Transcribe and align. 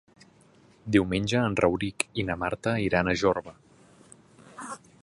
Diumenge 0.95 1.43
en 1.49 1.57
Rauric 1.61 2.07
i 2.23 2.27
na 2.31 2.39
Marta 2.45 2.75
iran 2.87 3.13
a 3.13 3.17
Jorba. 3.25 3.57